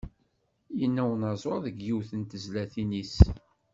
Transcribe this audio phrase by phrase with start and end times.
[0.79, 3.15] Yenna unaẓuṛ deg yiwet n tezlatin-is.